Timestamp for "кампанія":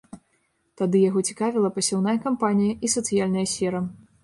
2.25-2.73